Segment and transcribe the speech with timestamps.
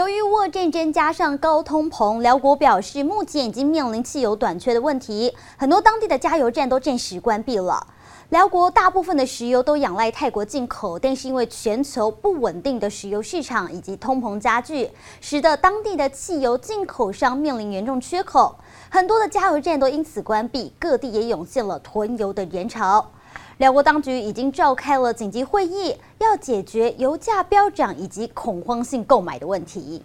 [0.00, 7.86] 由于沃战争加上高通膨，寮国表示目前已经面临汽油短缺的问题，很多当地的加油站都暂时关闭了。
[8.30, 14.90] 寮国大部分的石油都仰赖泰国进口，但是因为全球不稳定的石油市场以及通膨加剧，
[15.20, 18.56] 使得当地的汽油进口商面临严重缺口，
[18.88, 23.06] 很多的加油站都因此关闭，各地也涌现了囤油的人潮。
[23.60, 30.02] 两国当局已经召开了紧急会议，要解决油价飙涨以及恐慌性购买的问题。